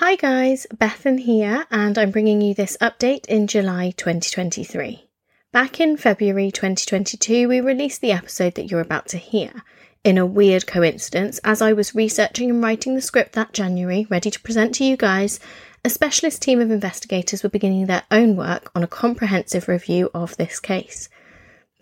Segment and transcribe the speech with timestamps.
[0.00, 5.06] Hi guys, Bethan here, and I'm bringing you this update in July 2023.
[5.52, 9.62] Back in February 2022, we released the episode that you're about to hear.
[10.02, 14.30] In a weird coincidence, as I was researching and writing the script that January, ready
[14.30, 15.38] to present to you guys,
[15.84, 20.34] a specialist team of investigators were beginning their own work on a comprehensive review of
[20.38, 21.10] this case.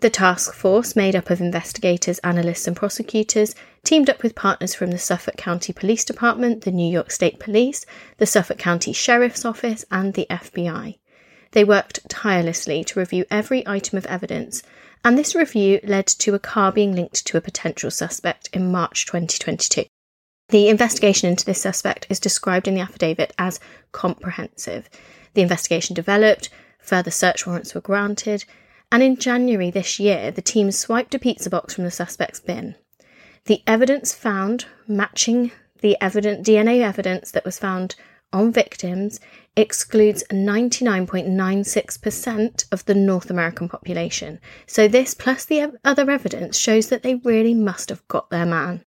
[0.01, 3.53] The task force, made up of investigators, analysts, and prosecutors,
[3.83, 7.85] teamed up with partners from the Suffolk County Police Department, the New York State Police,
[8.17, 10.99] the Suffolk County Sheriff's Office, and the FBI.
[11.51, 14.63] They worked tirelessly to review every item of evidence,
[15.03, 19.05] and this review led to a car being linked to a potential suspect in March
[19.05, 19.83] 2022.
[20.47, 23.59] The investigation into this suspect is described in the affidavit as
[23.91, 24.89] comprehensive.
[25.33, 28.45] The investigation developed, further search warrants were granted,
[28.91, 32.75] and in January this year, the team swiped a pizza box from the suspect's bin.
[33.45, 37.95] The evidence found matching the evident DNA evidence that was found
[38.31, 39.19] on victims
[39.55, 44.39] excludes 99.96% of the North American population.
[44.67, 48.85] So, this plus the other evidence shows that they really must have got their man.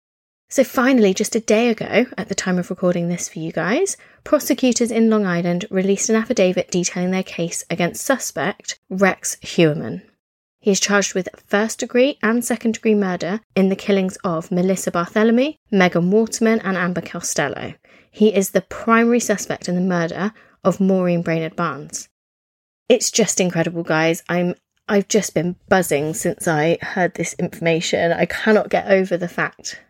[0.48, 3.97] So, finally, just a day ago, at the time of recording this for you guys,
[4.27, 10.02] prosecutors in Long Island released an affidavit detailing their case against suspect Rex Heuermann.
[10.58, 14.91] He is charged with first degree and second degree murder in the killings of Melissa
[14.91, 17.74] Barthelemy, Megan Waterman, and Amber Costello.
[18.10, 20.32] He is the primary suspect in the murder
[20.64, 22.08] of Maureen Brainard Barnes.
[22.88, 24.24] It's just incredible, guys.
[24.28, 24.56] I'm
[24.88, 28.10] I've just been buzzing since I heard this information.
[28.10, 29.80] I cannot get over the fact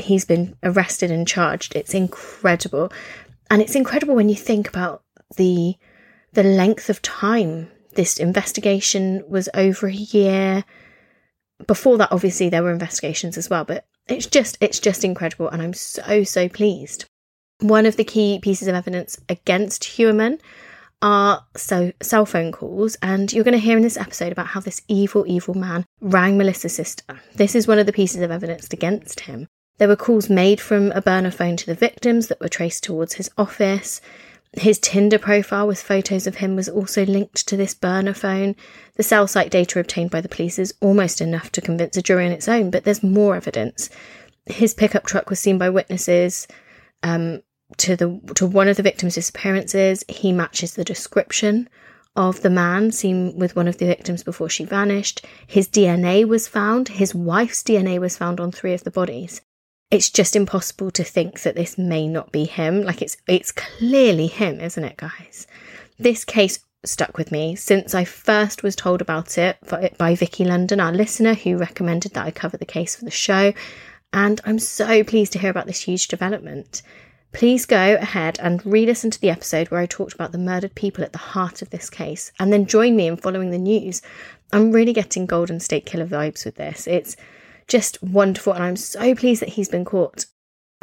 [0.00, 1.74] he's been arrested and charged.
[1.76, 2.92] It's incredible.
[3.50, 5.02] And it's incredible when you think about
[5.36, 5.74] the
[6.32, 10.64] the length of time this investigation was over a year.
[11.66, 15.60] Before that obviously there were investigations as well, but it's just it's just incredible and
[15.60, 17.04] I'm so so pleased.
[17.60, 20.40] One of the key pieces of evidence against Heuermann
[21.02, 24.60] are so cell phone calls, and you're going to hear in this episode about how
[24.60, 27.20] this evil, evil man rang Melissa's sister.
[27.34, 29.48] This is one of the pieces of evidence against him.
[29.80, 33.14] There were calls made from a burner phone to the victims that were traced towards
[33.14, 34.02] his office.
[34.52, 38.56] His Tinder profile with photos of him was also linked to this burner phone.
[38.96, 42.26] The cell site data obtained by the police is almost enough to convince a jury
[42.26, 43.88] on its own, but there's more evidence.
[44.44, 46.46] His pickup truck was seen by witnesses.
[47.02, 47.40] Um,
[47.78, 50.04] to the to one of the victims' disappearances.
[50.08, 51.70] He matches the description
[52.16, 55.24] of the man seen with one of the victims before she vanished.
[55.46, 56.88] His DNA was found.
[56.88, 59.40] His wife's DNA was found on three of the bodies.
[59.90, 62.82] It's just impossible to think that this may not be him.
[62.82, 65.46] Like it's it's clearly him, isn't it, guys?
[65.98, 69.58] This case stuck with me since I first was told about it
[69.98, 73.52] by Vicky London, our listener, who recommended that I cover the case for the show.
[74.12, 76.82] And I'm so pleased to hear about this huge development.
[77.32, 80.74] Please go ahead and re listen to the episode where I talked about the murdered
[80.74, 84.02] people at the heart of this case, and then join me in following the news.
[84.52, 86.86] I'm really getting Golden State Killer vibes with this.
[86.88, 87.16] It's
[87.70, 90.26] just wonderful, and I'm so pleased that he's been caught.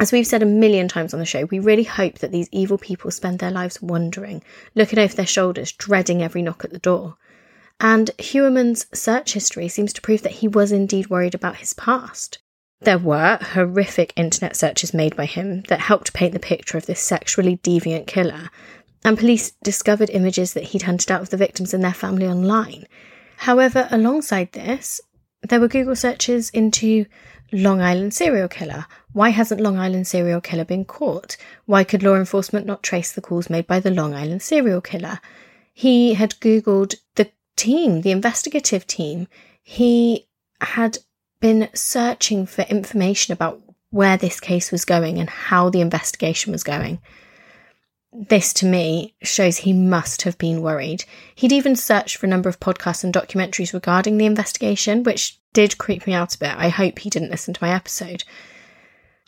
[0.00, 2.78] As we've said a million times on the show, we really hope that these evil
[2.78, 4.42] people spend their lives wondering,
[4.74, 7.16] looking over their shoulders, dreading every knock at the door.
[7.78, 12.38] And Heuermann's search history seems to prove that he was indeed worried about his past.
[12.80, 17.00] There were horrific internet searches made by him that helped paint the picture of this
[17.00, 18.50] sexually deviant killer,
[19.04, 22.86] and police discovered images that he'd hunted out of the victims and their family online.
[23.38, 25.00] However, alongside this,
[25.42, 27.06] there were Google searches into
[27.52, 28.86] Long Island serial killer.
[29.12, 31.36] Why hasn't Long Island serial killer been caught?
[31.66, 35.20] Why could law enforcement not trace the calls made by the Long Island serial killer?
[35.72, 39.28] He had Googled the team, the investigative team.
[39.62, 40.26] He
[40.60, 40.98] had
[41.40, 43.60] been searching for information about
[43.90, 47.00] where this case was going and how the investigation was going.
[48.12, 51.04] This to me shows he must have been worried.
[51.34, 55.78] He'd even searched for a number of podcasts and documentaries regarding the investigation, which did
[55.78, 56.54] creep me out a bit.
[56.56, 58.24] I hope he didn't listen to my episode.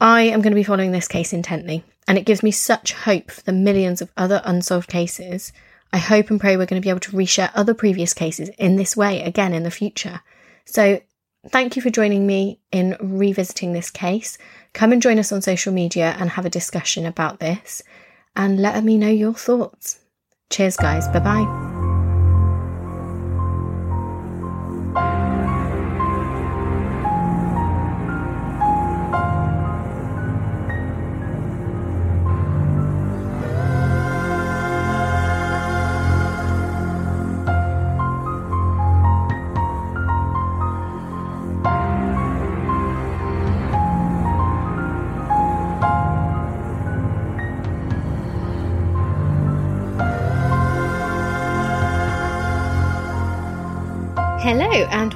[0.01, 3.31] I am going to be following this case intently, and it gives me such hope
[3.31, 5.53] for the millions of other unsolved cases.
[5.93, 8.77] I hope and pray we're going to be able to reshare other previous cases in
[8.77, 10.21] this way again in the future.
[10.65, 11.01] So
[11.49, 14.37] Thank you for joining me in revisiting this case.
[14.75, 17.83] Come and join us on social media and have a discussion about this
[18.37, 20.01] and let me know your thoughts.
[20.51, 21.09] Cheers, guys.
[21.09, 21.80] Bye bye.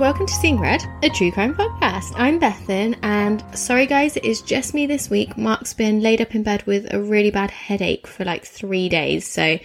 [0.04, 2.12] Welcome to Seeing Red, a true crime podcast.
[2.16, 5.38] I'm Bethan, and sorry guys, it is just me this week.
[5.38, 9.26] Mark's been laid up in bed with a really bad headache for like three days,
[9.26, 9.58] so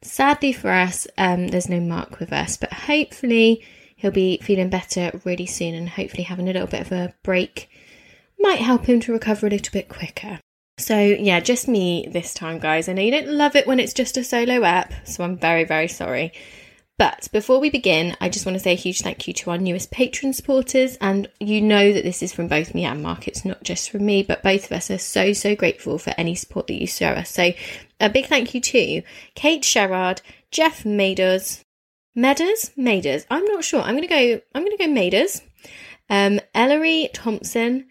[0.00, 3.64] sadly for us, um, there's no Mark with us, but hopefully
[3.96, 7.68] he'll be feeling better really soon and hopefully having a little bit of a break
[8.38, 10.38] might help him to recover a little bit quicker.
[10.78, 12.88] So, yeah, just me this time, guys.
[12.88, 15.64] I know you don't love it when it's just a solo app, so I'm very,
[15.64, 16.32] very sorry.
[17.00, 19.56] But before we begin, I just want to say a huge thank you to our
[19.56, 20.98] newest patron supporters.
[21.00, 23.26] And you know that this is from both me and Mark.
[23.26, 26.34] It's not just from me, but both of us are so, so grateful for any
[26.34, 27.30] support that you show us.
[27.30, 27.52] So
[28.00, 29.02] a big thank you to
[29.34, 30.20] Kate Sherrard,
[30.50, 31.64] Jeff Maders,
[32.14, 33.24] Medders, Maders.
[33.30, 33.80] I'm not sure.
[33.80, 35.40] I'm going to go, I'm going to go Maders,
[36.10, 37.86] um, Ellery Thompson,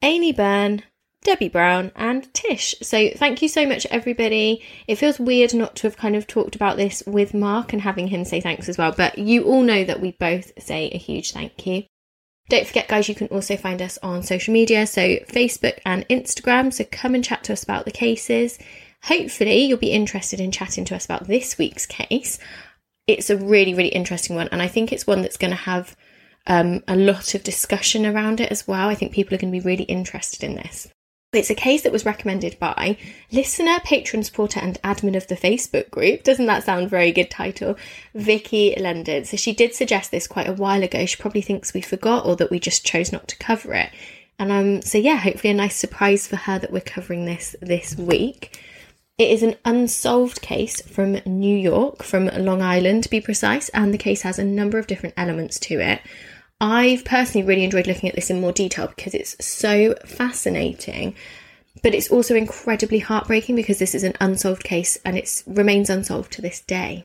[0.00, 0.82] Amy Byrne,
[1.24, 2.74] Debbie Brown, and Tish.
[2.82, 4.62] So thank you so much, everybody.
[4.86, 8.08] It feels weird not to have kind of talked about this with Mark and having
[8.08, 11.32] him say thanks as well, but you all know that we both say a huge
[11.32, 11.84] thank you.
[12.50, 16.70] Don't forget, guys, you can also find us on social media, so Facebook and Instagram.
[16.72, 18.58] So come and chat to us about the cases.
[19.04, 22.38] Hopefully, you'll be interested in chatting to us about this week's case.
[23.06, 25.96] It's a really, really interesting one, and I think it's one that's going to have
[26.46, 28.90] um, a lot of discussion around it as well.
[28.90, 30.86] I think people are going to be really interested in this.
[31.34, 32.96] It's a case that was recommended by
[33.30, 36.22] listener, patron supporter, and admin of the Facebook group.
[36.22, 37.76] Doesn't that sound very good title?
[38.14, 39.24] Vicky London.
[39.24, 41.06] So she did suggest this quite a while ago.
[41.06, 43.90] She probably thinks we forgot or that we just chose not to cover it.
[44.38, 47.96] And um, so yeah, hopefully a nice surprise for her that we're covering this this
[47.96, 48.60] week.
[49.16, 53.94] It is an unsolved case from New York, from Long Island to be precise, and
[53.94, 56.00] the case has a number of different elements to it.
[56.64, 61.14] I've personally really enjoyed looking at this in more detail because it's so fascinating,
[61.82, 66.32] but it's also incredibly heartbreaking because this is an unsolved case and it remains unsolved
[66.32, 67.04] to this day.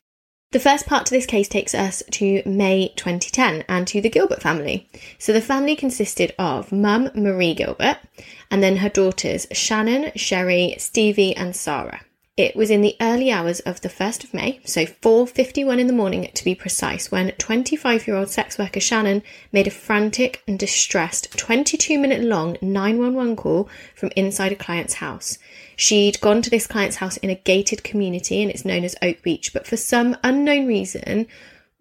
[0.52, 4.40] The first part to this case takes us to May 2010 and to the Gilbert
[4.40, 4.88] family.
[5.18, 7.98] So the family consisted of mum Marie Gilbert
[8.50, 12.00] and then her daughters Shannon, Sherry, Stevie, and Sarah.
[12.36, 15.92] It was in the early hours of the 1st of May, so 4:51 in the
[15.92, 19.22] morning to be precise, when 25-year-old sex worker Shannon
[19.52, 25.38] made a frantic and distressed 22-minute long 911 call from inside a client's house.
[25.76, 29.22] She'd gone to this client's house in a gated community and it's known as Oak
[29.22, 31.26] Beach, but for some unknown reason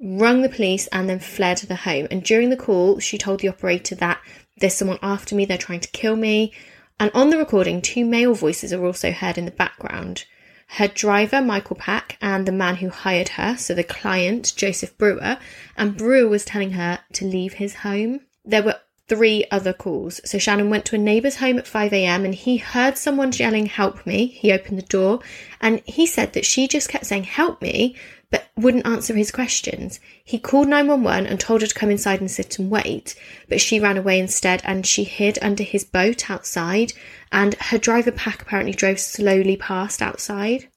[0.01, 2.07] rung the police and then fled the home.
[2.11, 4.19] And during the call, she told the operator that
[4.57, 6.51] there's someone after me, they're trying to kill me.
[6.99, 10.25] And on the recording, two male voices are also heard in the background
[10.73, 15.37] her driver, Michael Pak, and the man who hired her, so the client, Joseph Brewer,
[15.75, 18.21] and Brewer was telling her to leave his home.
[18.45, 20.21] There were three other calls.
[20.23, 24.05] So Shannon went to a neighbour's home at 5am and he heard someone yelling, Help
[24.05, 24.27] me.
[24.27, 25.21] He opened the door
[25.59, 27.95] and he said that she just kept saying, Help me,
[28.31, 29.99] but wouldn't answer his questions.
[30.23, 33.15] He called 911 and told her to come inside and sit and wait,
[33.47, 36.93] but she ran away instead and she hid under his boat outside.
[37.31, 40.67] And her driver Pak apparently drove slowly past outside.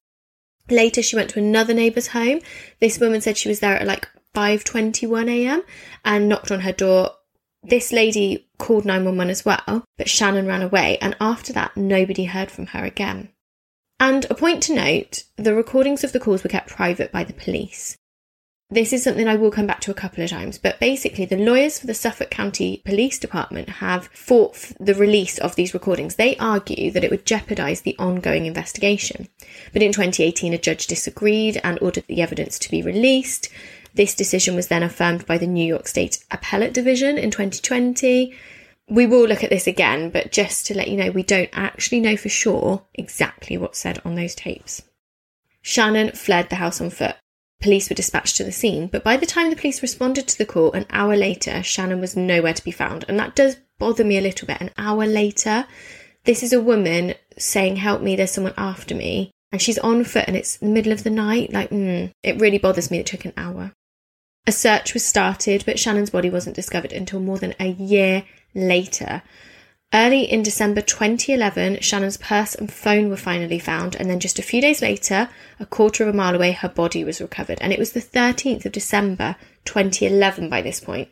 [0.70, 2.40] Later, she went to another neighbour's home.
[2.80, 5.62] This woman said she was there at like 5:21 a.m.
[6.04, 7.10] and knocked on her door.
[7.64, 12.50] This lady called 911 as well, but Shannon ran away, and after that, nobody heard
[12.50, 13.31] from her again.
[14.02, 17.32] And a point to note the recordings of the calls were kept private by the
[17.32, 17.96] police.
[18.68, 21.36] This is something I will come back to a couple of times, but basically, the
[21.36, 26.16] lawyers for the Suffolk County Police Department have fought the release of these recordings.
[26.16, 29.28] They argue that it would jeopardise the ongoing investigation.
[29.72, 33.50] But in 2018, a judge disagreed and ordered the evidence to be released.
[33.94, 38.34] This decision was then affirmed by the New York State Appellate Division in 2020.
[38.88, 42.00] We will look at this again, but just to let you know, we don't actually
[42.00, 44.82] know for sure exactly what's said on those tapes.
[45.62, 47.16] Shannon fled the house on foot.
[47.60, 50.44] Police were dispatched to the scene, but by the time the police responded to the
[50.44, 53.04] call an hour later, Shannon was nowhere to be found.
[53.08, 54.60] And that does bother me a little bit.
[54.60, 55.66] An hour later,
[56.24, 59.30] this is a woman saying, Help me, there's someone after me.
[59.52, 61.52] And she's on foot and it's the middle of the night.
[61.52, 63.72] Like, mm, it really bothers me it took an hour.
[64.46, 68.24] A search was started, but Shannon's body wasn't discovered until more than a year
[68.54, 69.22] later.
[69.94, 74.42] Early in December 2011, Shannon's purse and phone were finally found, and then just a
[74.42, 75.28] few days later,
[75.60, 77.58] a quarter of a mile away, her body was recovered.
[77.60, 81.08] And it was the 13th of December 2011 by this point.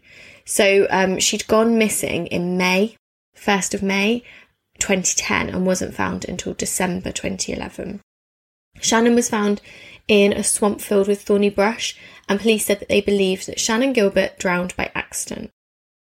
[0.47, 2.97] So um, she'd gone missing in May,
[3.37, 4.25] 1st of May
[4.79, 8.01] 2010, and wasn't found until December 2011.
[8.81, 9.61] Shannon was found
[10.09, 11.95] in a swamp filled with thorny brush,
[12.31, 15.51] and police said that they believed that Shannon Gilbert drowned by accident.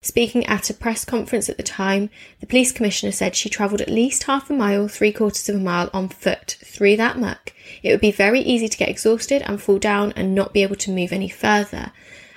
[0.06, 3.90] Speaking at a press conference at the time, the police commissioner said she travelled at
[3.90, 7.54] least half a mile, three quarters of a mile on foot through that muck.
[7.82, 10.76] It would be very easy to get exhausted and fall down and not be able
[10.76, 11.92] to move any further.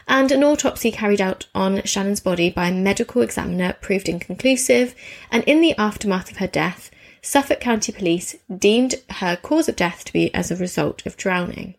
[0.07, 4.95] and an autopsy carried out on Shannon's body by a medical examiner proved inconclusive,
[5.31, 10.07] and in the aftermath of her death, Suffolk County Police deemed her cause of death
[10.07, 11.75] to be as a result of drowning.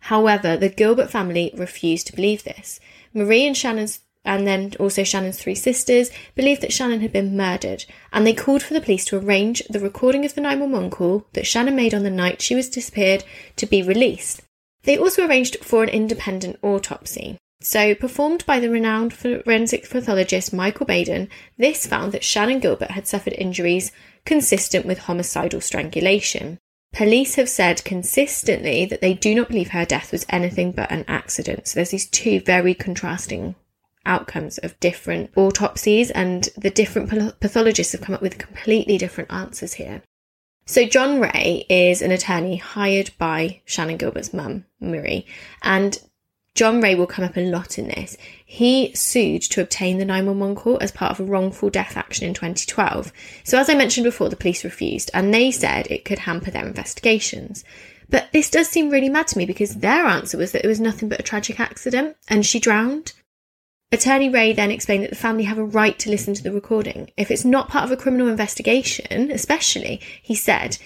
[0.00, 2.80] However, the Gilbert family refused to believe this.
[3.14, 7.84] Marie and Shannon's and then also Shannon's three sisters believed that Shannon had been murdered,
[8.12, 11.46] and they called for the police to arrange the recording of the 911 call that
[11.46, 13.24] Shannon made on the night she was disappeared
[13.56, 14.42] to be released.
[14.82, 17.38] They also arranged for an independent autopsy.
[17.62, 23.06] So, performed by the renowned forensic pathologist Michael Baden, this found that Shannon Gilbert had
[23.06, 23.92] suffered injuries
[24.24, 26.58] consistent with homicidal strangulation.
[26.92, 31.04] Police have said consistently that they do not believe her death was anything but an
[31.06, 31.68] accident.
[31.68, 33.54] So there's these two very contrasting
[34.06, 39.74] outcomes of different autopsies, and the different pathologists have come up with completely different answers
[39.74, 40.02] here.
[40.66, 45.26] So, John Ray is an attorney hired by Shannon Gilbert's mum, Marie,
[45.62, 45.98] and
[46.54, 48.16] John Ray will come up a lot in this.
[48.44, 52.34] He sued to obtain the 911 call as part of a wrongful death action in
[52.34, 53.12] 2012.
[53.44, 56.66] So, as I mentioned before, the police refused and they said it could hamper their
[56.66, 57.64] investigations.
[58.08, 60.80] But this does seem really mad to me because their answer was that it was
[60.80, 63.12] nothing but a tragic accident and she drowned.
[63.92, 67.10] Attorney Ray then explained that the family have a right to listen to the recording.
[67.16, 70.78] If it's not part of a criminal investigation, especially, he said,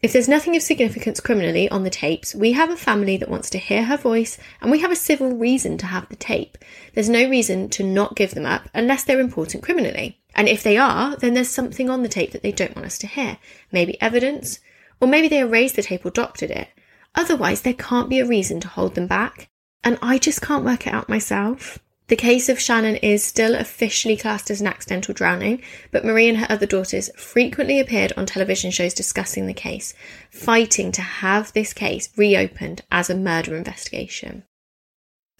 [0.00, 3.50] if there's nothing of significance criminally on the tapes, we have a family that wants
[3.50, 6.56] to hear her voice and we have a civil reason to have the tape.
[6.94, 10.18] There's no reason to not give them up unless they're important criminally.
[10.34, 12.98] And if they are, then there's something on the tape that they don't want us
[12.98, 13.36] to hear.
[13.70, 14.60] Maybe evidence,
[14.98, 16.68] or maybe they erased the tape or doctored it.
[17.14, 19.50] Otherwise, there can't be a reason to hold them back.
[19.84, 21.78] And I just can't work it out myself.
[22.08, 25.60] The case of Shannon is still officially classed as an accidental drowning,
[25.90, 29.92] but Marie and her other daughters frequently appeared on television shows discussing the case,
[30.30, 34.44] fighting to have this case reopened as a murder investigation.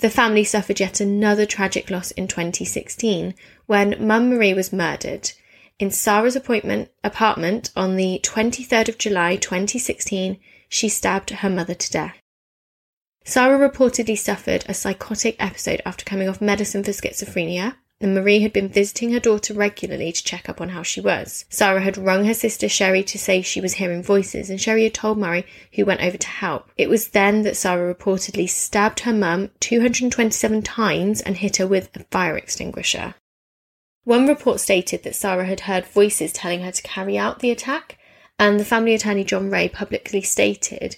[0.00, 3.35] The family suffered yet another tragic loss in 2016
[3.66, 5.30] when Mum Marie was murdered.
[5.78, 12.16] In Sarah's apartment on the 23rd of July 2016, she stabbed her mother to death.
[13.28, 18.52] Sarah reportedly suffered a psychotic episode after coming off medicine for schizophrenia, and Marie had
[18.52, 21.45] been visiting her daughter regularly to check up on how she was.
[21.49, 24.95] Sarah had rung her sister Sherry to say she was hearing voices, and Sherry had
[24.95, 26.71] told Marie, who went over to help.
[26.76, 31.90] It was then that Sarah reportedly stabbed her mum 227 times and hit her with
[31.97, 33.16] a fire extinguisher.
[34.04, 37.99] One report stated that Sarah had heard voices telling her to carry out the attack,
[38.38, 40.95] and the family attorney John Ray publicly stated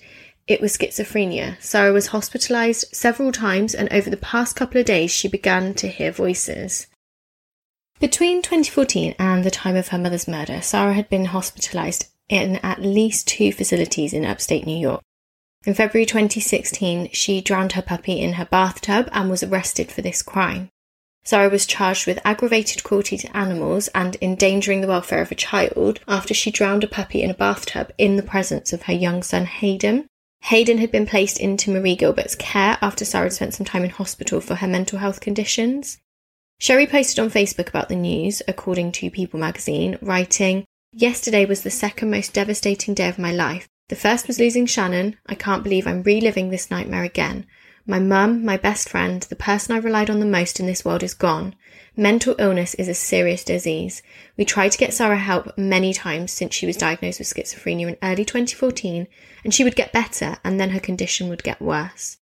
[0.49, 1.61] it was schizophrenia.
[1.61, 5.89] Sarah was hospitalized several times, and over the past couple of days, she began to
[5.89, 6.87] hear voices.
[8.01, 12.81] Between 2014 and the time of her mother's murder, Sarah had been hospitalized in at
[12.81, 15.03] least two facilities in upstate New York.
[15.67, 20.23] In February 2016, she drowned her puppy in her bathtub and was arrested for this
[20.23, 20.71] crime.
[21.25, 26.01] Sarah was charged with aggravated cruelty to animals and endangering the welfare of a child
[26.09, 29.45] after she drowned a puppy in a bathtub in the presence of her young son
[29.45, 30.07] Hayden.
[30.43, 33.91] Hayden had been placed into Marie Gilbert's care after Sarah had spent some time in
[33.91, 35.99] hospital for her mental health conditions.
[36.59, 41.71] Sherry posted on Facebook about the news, according to People magazine, writing, Yesterday was the
[41.71, 43.69] second most devastating day of my life.
[43.89, 45.17] The first was losing Shannon.
[45.27, 47.47] I can't believe I'm reliving this nightmare again.
[47.87, 51.03] My mum, my best friend, the person I relied on the most in this world
[51.03, 51.55] is gone.
[52.01, 54.05] Mental illness is a serious disease.
[54.37, 57.97] We tried to get Sarah help many times since she was diagnosed with schizophrenia in
[58.05, 59.09] early 2014,
[59.43, 62.19] and she would get better and then her condition would get worse.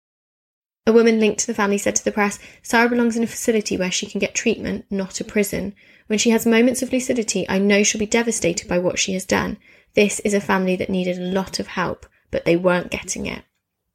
[0.87, 3.75] A woman linked to the family said to the press, Sarah belongs in a facility
[3.75, 5.75] where she can get treatment, not a prison.
[6.07, 9.25] When she has moments of lucidity, I know she'll be devastated by what she has
[9.25, 9.57] done.
[9.93, 13.43] This is a family that needed a lot of help, but they weren't getting it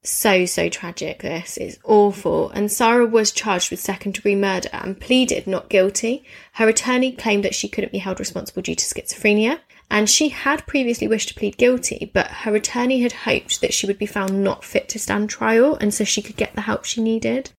[0.03, 1.21] so, so tragic.
[1.21, 2.51] This is awful.
[2.51, 6.25] And Sarah was charged with second degree murder and pleaded not guilty.
[6.55, 9.61] Her attorney claimed that she couldn't be held responsible due to schizophrenia.
[9.91, 13.87] And she had previously wished to plead guilty, but her attorney had hoped that she
[13.87, 16.85] would be found not fit to stand trial and so she could get the help
[16.85, 17.51] she needed.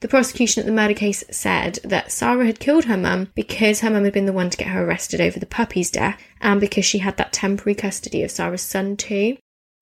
[0.00, 3.90] The prosecution at the murder case said that Sarah had killed her mum because her
[3.90, 6.84] mum had been the one to get her arrested over the puppy's death and because
[6.84, 9.38] she had that temporary custody of Sarah's son too.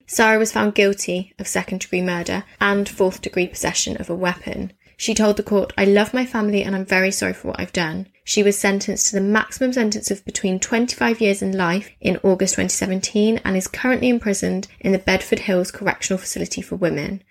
[0.06, 4.72] Sarah was found guilty of second degree murder and fourth degree possession of a weapon.
[4.96, 7.72] She told the court, I love my family and I'm very sorry for what I've
[7.72, 8.08] done.
[8.22, 12.54] She was sentenced to the maximum sentence of between 25 years and life in August
[12.54, 17.22] 2017 and is currently imprisoned in the Bedford Hills Correctional Facility for Women.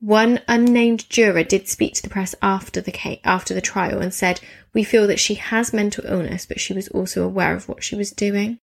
[0.00, 4.14] One unnamed juror did speak to the press after the case, after the trial and
[4.14, 4.40] said,
[4.72, 7.96] "We feel that she has mental illness, but she was also aware of what she
[7.96, 8.60] was doing."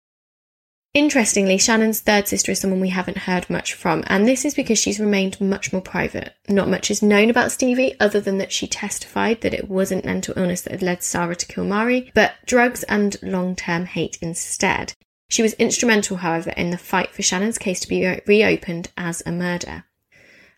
[0.95, 4.79] Interestingly, Shannon's third sister is someone we haven't heard much from, and this is because
[4.79, 6.33] she's remained much more private.
[6.47, 10.33] Not much is known about Stevie, other than that she testified that it wasn't mental
[10.37, 14.93] illness that had led Sarah to kill Marie, but drugs and long term hate instead.
[15.29, 19.21] She was instrumental, however, in the fight for Shannon's case to be re- reopened as
[19.25, 19.83] a murder.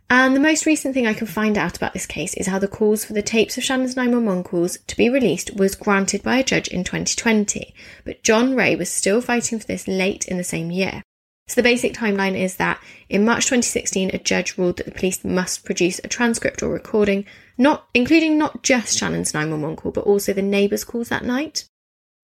[0.10, 2.68] And the most recent thing I can find out about this case is how the
[2.68, 6.44] calls for the tapes of Shannon's 911 calls to be released was granted by a
[6.44, 7.74] judge in 2020,
[8.06, 11.04] but John Ray was still fighting for this late in the same year.
[11.50, 15.26] So the basic timeline is that in March 2016, a judge ruled that the police
[15.26, 17.26] must produce a transcript or recording,
[17.58, 21.68] not including not just Shannon's 911 call, but also the neighbours' calls that night.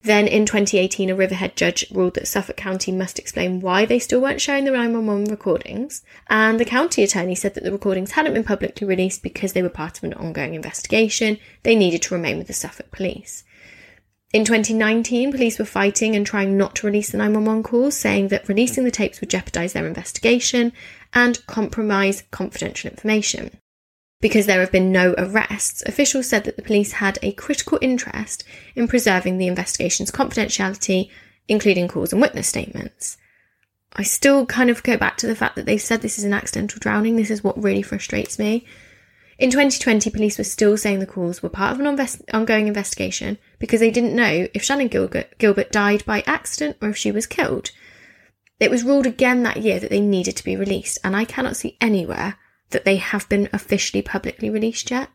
[0.04, 4.20] Then in 2018, a Riverhead judge ruled that Suffolk County must explain why they still
[4.20, 6.04] weren't showing the 911 recordings.
[6.28, 9.70] And the county attorney said that the recordings hadn't been publicly released because they were
[9.70, 11.40] part of an ongoing investigation.
[11.64, 13.46] They needed to remain with the Suffolk police.
[14.34, 18.50] In 2019, police were fighting and trying not to release the 911 calls, saying that
[18.50, 20.74] releasing the tapes would jeopardise their investigation
[21.14, 23.52] and compromise confidential information.
[24.24, 28.46] Because there have been no arrests, officials said that the police had a critical interest
[28.74, 31.10] in preserving the investigation's confidentiality,
[31.50, 33.18] including calls and witness statements.
[33.92, 36.32] I still kind of go back to the fact that they've said this is an
[36.32, 37.18] accidental drowning.
[37.18, 38.65] This is what really frustrates me.
[39.39, 43.38] In 2020, police were still saying the calls were part of an invest- ongoing investigation
[43.60, 47.72] because they didn't know if Shannon Gilbert died by accident or if she was killed.
[48.58, 51.58] It was ruled again that year that they needed to be released, and I cannot
[51.58, 52.38] see anywhere
[52.74, 55.10] that they have been officially publicly released yet.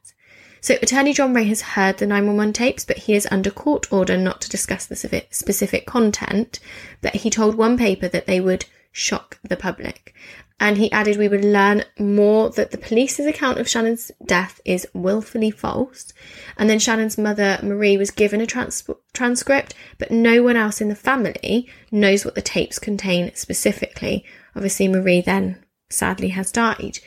[0.60, 4.16] So, Attorney John Ray has heard the 911 tapes, but he is under court order
[4.16, 4.96] not to discuss the
[5.30, 6.58] specific content.
[7.00, 10.14] But he told one paper that they would shock the public.
[10.60, 14.88] And he added we would learn more that the police's account of Shannon's death is
[14.92, 16.12] willfully false.
[16.56, 20.88] And then Shannon's mother, Marie, was given a trans- transcript, but no one else in
[20.88, 24.24] the family knows what the tapes contain specifically.
[24.56, 26.98] Obviously, Marie then sadly has died.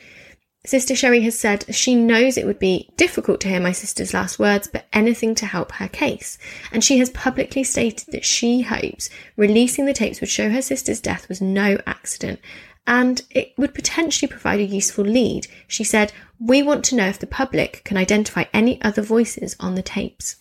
[0.64, 4.38] Sister Sherry has said she knows it would be difficult to hear my sister's last
[4.38, 6.38] words, but anything to help her case.
[6.70, 11.00] And she has publicly stated that she hopes releasing the tapes would show her sister's
[11.00, 12.38] death was no accident
[12.86, 15.48] and it would potentially provide a useful lead.
[15.66, 19.74] She said, We want to know if the public can identify any other voices on
[19.74, 20.36] the tapes.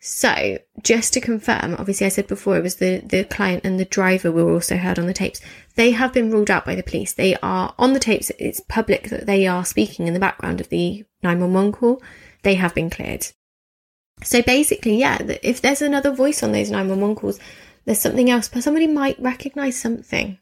[0.00, 3.84] So, just to confirm, obviously I said before it was the, the client and the
[3.84, 5.40] driver were also heard on the tapes.
[5.74, 7.12] They have been ruled out by the police.
[7.12, 10.68] They are on the tapes, it's public that they are speaking in the background of
[10.68, 12.02] the 911 call.
[12.42, 13.26] They have been cleared.
[14.22, 17.40] So basically, yeah, if there's another voice on those 911 calls,
[17.84, 20.38] there's something else, but somebody might recognize something.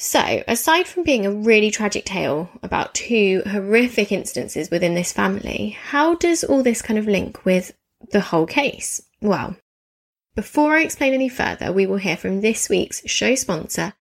[0.00, 5.70] So, aside from being a really tragic tale about two horrific instances within this family,
[5.70, 7.72] how does all this kind of link with
[8.10, 9.02] the whole case?
[9.20, 9.56] Well,
[10.34, 13.94] before I explain any further, we will hear from this week's show sponsor.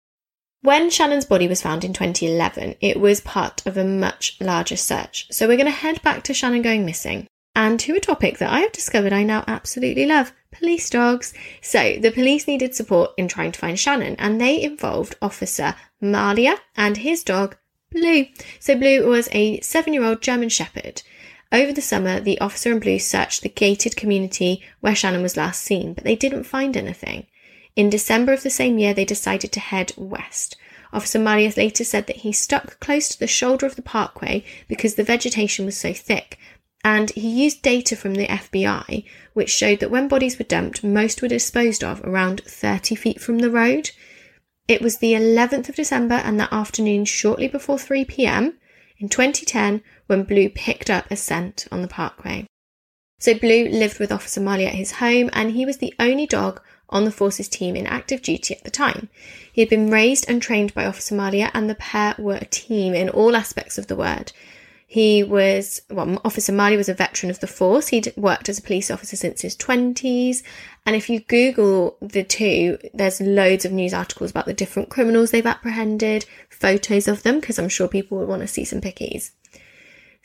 [0.62, 5.26] When Shannon's body was found in 2011, it was part of a much larger search.
[5.30, 8.52] So we're going to head back to Shannon going missing and to a topic that
[8.52, 11.32] I have discovered I now absolutely love police dogs.
[11.62, 16.58] So the police needed support in trying to find Shannon and they involved Officer Mallia
[16.76, 17.56] and his dog
[17.90, 18.26] Blue.
[18.60, 21.02] So Blue was a seven year old German Shepherd.
[21.52, 25.62] Over the summer, the officer in blue searched the gated community where Shannon was last
[25.62, 27.26] seen, but they didn't find anything.
[27.76, 30.56] In December of the same year, they decided to head west.
[30.92, 34.94] Officer Marius later said that he stuck close to the shoulder of the parkway because
[34.94, 36.38] the vegetation was so thick,
[36.84, 39.04] and he used data from the FBI,
[39.34, 43.38] which showed that when bodies were dumped, most were disposed of around 30 feet from
[43.38, 43.90] the road.
[44.68, 48.54] It was the 11th of December and that afternoon, shortly before 3 pm,
[48.98, 52.46] in 2010 when Blue picked up a scent on the parkway.
[53.18, 56.60] So Blue lived with Officer Mallia at his home and he was the only dog
[56.88, 59.08] on the forces team in active duty at the time.
[59.52, 62.94] He had been raised and trained by Officer Mallia, and the pair were a team
[62.94, 64.32] in all aspects of the word.
[64.88, 67.88] He was, well, Officer Mallia was a veteran of the force.
[67.88, 70.44] He'd worked as a police officer since his 20s.
[70.86, 75.32] And if you Google the two, there's loads of news articles about the different criminals
[75.32, 79.32] they've apprehended, photos of them, because I'm sure people would want to see some pickies.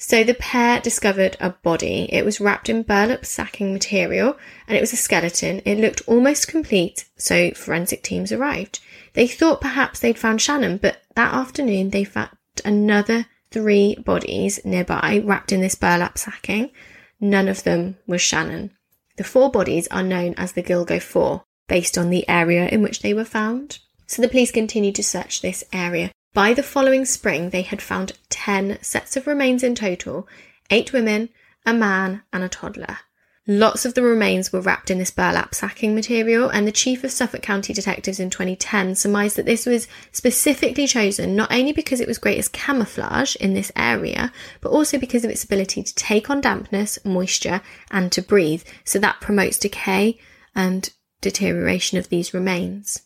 [0.03, 2.09] So the pair discovered a body.
[2.11, 4.35] It was wrapped in burlap sacking material
[4.67, 5.61] and it was a skeleton.
[5.63, 8.79] It looked almost complete, so forensic teams arrived.
[9.13, 12.31] They thought perhaps they'd found Shannon, but that afternoon they found
[12.65, 16.71] another three bodies nearby wrapped in this burlap sacking.
[17.19, 18.71] None of them was Shannon.
[19.17, 23.03] The four bodies are known as the Gilgo Four, based on the area in which
[23.03, 23.77] they were found.
[24.07, 26.09] So the police continued to search this area.
[26.33, 30.27] By the following spring, they had found 10 sets of remains in total
[30.69, 31.27] eight women,
[31.65, 32.99] a man, and a toddler.
[33.47, 37.11] Lots of the remains were wrapped in this burlap sacking material, and the chief of
[37.11, 42.07] Suffolk County detectives in 2010 surmised that this was specifically chosen not only because it
[42.07, 46.29] was great as camouflage in this area, but also because of its ability to take
[46.29, 48.63] on dampness, moisture, and to breathe.
[48.85, 50.17] So that promotes decay
[50.55, 50.89] and
[51.19, 53.01] deterioration of these remains.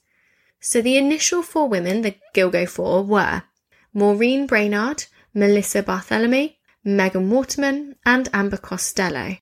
[0.67, 3.43] So the initial four women, the Gilgo Four, were
[3.93, 9.37] Maureen Brainard, Melissa Barthelemy, Megan Waterman, and Amber Costello.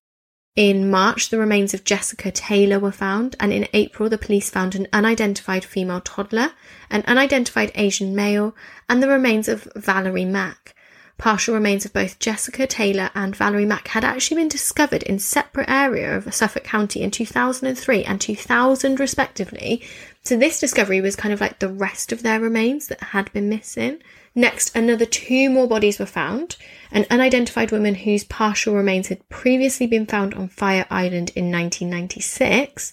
[0.57, 4.75] In March, the remains of Jessica Taylor were found, and in April, the police found
[4.75, 6.51] an unidentified female toddler,
[6.89, 8.53] an unidentified Asian male,
[8.89, 10.75] and the remains of Valerie Mack.
[11.23, 15.69] Partial remains of both Jessica Taylor and Valerie Mack had actually been discovered in separate
[15.69, 19.81] areas of Suffolk County in 2003 and 2000 respectively.
[20.25, 23.47] So this discovery was kind of like the rest of their remains that had been
[23.47, 24.01] missing.
[24.35, 26.57] Next, another two more bodies were found
[26.91, 32.91] an unidentified woman whose partial remains had previously been found on Fire Island in 1996,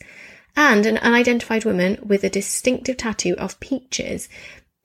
[0.57, 4.29] and an unidentified woman with a distinctive tattoo of peaches.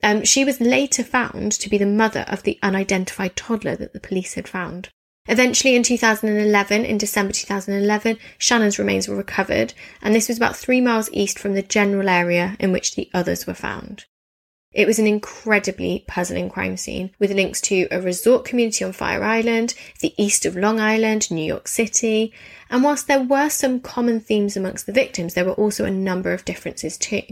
[0.02, 4.00] Um, she was later found to be the mother of the unidentified toddler that the
[4.00, 4.90] police had found.
[5.28, 10.80] Eventually, in 2011, in December 2011, Shannon's remains were recovered, and this was about three
[10.80, 14.04] miles east from the general area in which the others were found.
[14.72, 19.24] It was an incredibly puzzling crime scene with links to a resort community on Fire
[19.24, 22.32] Island, the east of Long Island, New York City,
[22.68, 26.32] and whilst there were some common themes amongst the victims, there were also a number
[26.32, 27.22] of differences too.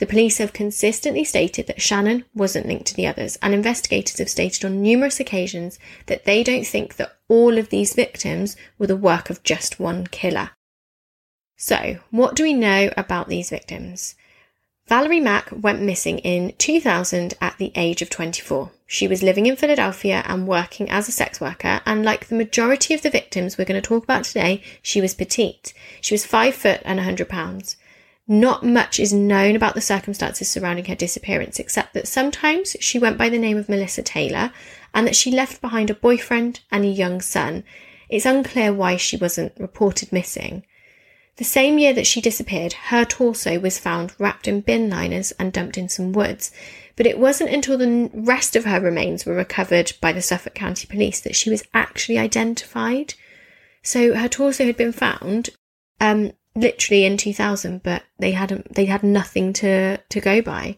[0.00, 4.30] The police have consistently stated that Shannon wasn't linked to the others, and investigators have
[4.30, 8.96] stated on numerous occasions that they don't think that all of these victims were the
[8.96, 10.52] work of just one killer.
[11.58, 14.14] So, what do we know about these victims?
[14.88, 18.70] Valerie Mack went missing in 2000 at the age of 24.
[18.86, 22.94] She was living in Philadelphia and working as a sex worker, and like the majority
[22.94, 25.74] of the victims we're going to talk about today, she was petite.
[26.00, 27.76] She was 5 foot and 100 pounds.
[28.32, 33.18] Not much is known about the circumstances surrounding her disappearance, except that sometimes she went
[33.18, 34.52] by the name of Melissa Taylor
[34.94, 37.64] and that she left behind a boyfriend and a young son.
[38.08, 40.62] It's unclear why she wasn't reported missing.
[41.38, 45.52] The same year that she disappeared, her torso was found wrapped in bin liners and
[45.52, 46.52] dumped in some woods.
[46.94, 50.86] But it wasn't until the rest of her remains were recovered by the Suffolk County
[50.86, 53.14] Police that she was actually identified.
[53.82, 55.50] So her torso had been found,
[56.00, 60.76] um, literally in 2000, but they hadn't, they had nothing to, to go by.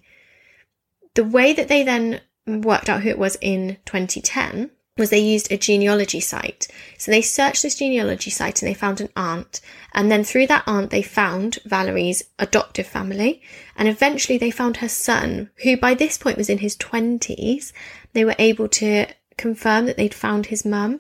[1.15, 5.51] The way that they then worked out who it was in 2010 was they used
[5.51, 6.69] a genealogy site.
[6.99, 9.61] So they searched this genealogy site and they found an aunt.
[9.95, 13.41] And then through that aunt, they found Valerie's adoptive family.
[13.77, 17.73] And eventually they found her son, who by this point was in his 20s.
[18.13, 19.07] They were able to
[19.39, 20.99] confirm that they'd found his mum.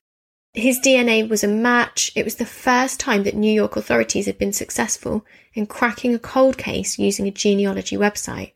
[0.54, 2.12] His DNA was a match.
[2.14, 6.18] It was the first time that New York authorities had been successful in cracking a
[6.18, 8.52] cold case using a genealogy website.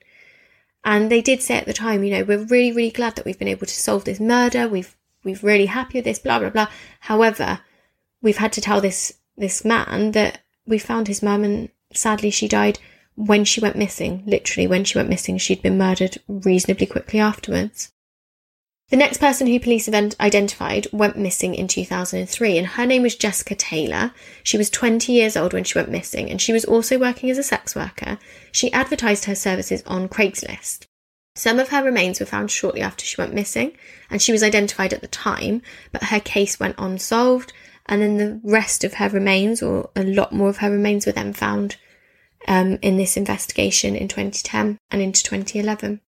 [0.85, 3.38] And they did say at the time, you know, we're really, really glad that we've
[3.38, 4.68] been able to solve this murder.
[4.68, 6.68] We've we're really happy with this, blah, blah, blah.
[7.00, 7.61] However,
[8.22, 12.46] we've had to tell this, this man that we found his mum and sadly she
[12.46, 12.78] died
[13.16, 14.22] when she went missing.
[14.24, 17.90] Literally, when she went missing, she'd been murdered reasonably quickly afterwards.
[18.88, 23.57] The next person who police identified went missing in 2003, and her name was Jessica
[23.57, 24.12] Taylor.
[24.44, 27.37] She was 20 years old when she went missing, and she was also working as
[27.37, 28.18] a sex worker.
[28.53, 30.87] She advertised her services on Craigslist.
[31.35, 33.77] Some of her remains were found shortly after she went missing,
[34.09, 37.53] and she was identified at the time, but her case went unsolved,
[37.87, 41.12] and then the rest of her remains, or a lot more of her remains, were
[41.12, 41.75] then found
[42.46, 46.01] um, in this investigation in 2010 and into 2011.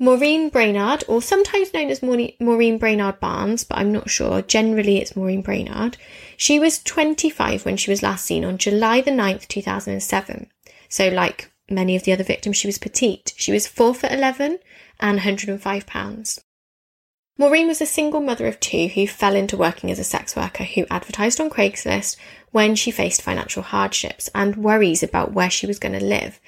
[0.00, 4.42] Maureen Brainard, or sometimes known as Maureen Brainard Barnes, but I'm not sure.
[4.42, 5.96] Generally, it's Maureen Brainard.
[6.36, 10.46] She was 25 when she was last seen on July the 9th, 2007.
[10.88, 13.34] So, like many of the other victims, she was petite.
[13.36, 14.60] She was 4 foot 11
[15.00, 16.40] and 105 pounds.
[17.36, 20.64] Maureen was a single mother of two who fell into working as a sex worker
[20.64, 22.16] who advertised on Craigslist
[22.50, 26.40] when she faced financial hardships and worries about where she was going to live.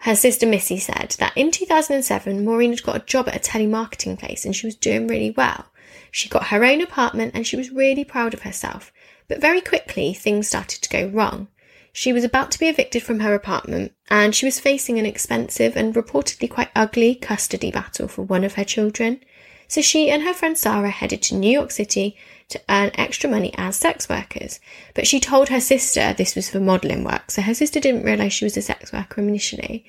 [0.00, 4.18] Her sister Missy said that in 2007, Maureen had got a job at a telemarketing
[4.18, 5.66] place and she was doing really well.
[6.10, 8.92] She got her own apartment and she was really proud of herself.
[9.28, 11.48] But very quickly, things started to go wrong.
[11.92, 15.76] She was about to be evicted from her apartment, and she was facing an expensive
[15.76, 19.20] and reportedly quite ugly custody battle for one of her children.
[19.68, 22.16] So she and her friend Sarah headed to New York City
[22.50, 24.60] to earn extra money as sex workers.
[24.94, 28.32] But she told her sister this was for modelling work, so her sister didn't realise
[28.32, 29.84] she was a sex worker initially.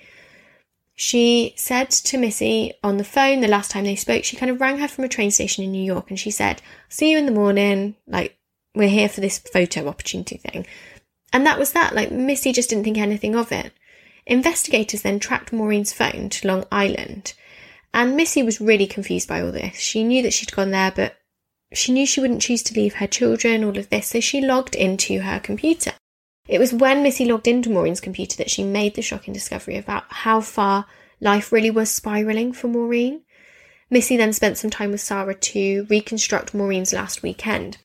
[0.96, 4.62] She said to Missy on the phone the last time they spoke, she kind of
[4.62, 7.26] rang her from a train station in New York and she said, See you in
[7.26, 7.96] the morning.
[8.06, 8.38] Like,
[8.76, 10.66] we're here for this photo opportunity thing.
[11.34, 11.96] And that was that.
[11.96, 13.72] Like, Missy just didn't think anything of it.
[14.28, 17.34] Investigators then tracked Maureen's phone to Long Island.
[17.94, 19.78] And Missy was really confused by all this.
[19.78, 21.18] She knew that she'd gone there, but
[21.74, 24.76] she knew she wouldn't choose to leave her children, all of this, so she logged
[24.76, 25.94] into her computer.
[26.48, 30.04] It was when Missy logged into Maureen's computer that she made the shocking discovery about
[30.10, 30.86] how far
[31.20, 33.22] life really was spiraling for Maureen.
[33.90, 37.78] Missy then spent some time with Sarah to reconstruct Maureen's last weekend.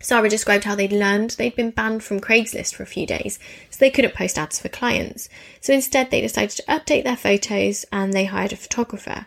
[0.00, 3.38] Sarah described how they'd learned they'd been banned from Craigslist for a few days,
[3.70, 5.28] so they couldn't post ads for clients.
[5.60, 9.26] So instead, they decided to update their photos and they hired a photographer.